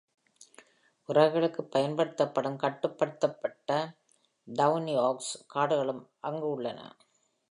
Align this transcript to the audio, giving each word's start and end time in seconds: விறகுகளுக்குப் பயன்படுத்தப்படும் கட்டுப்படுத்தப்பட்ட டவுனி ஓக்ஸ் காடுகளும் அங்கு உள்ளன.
விறகுகளுக்குப் 1.09 1.71
பயன்படுத்தப்படும் 1.71 2.57
கட்டுப்படுத்தப்பட்ட 2.57 3.69
டவுனி 4.47 4.95
ஓக்ஸ் 5.01 5.33
காடுகளும் 5.47 6.03
அங்கு 6.19 6.49
உள்ளன. 6.49 6.79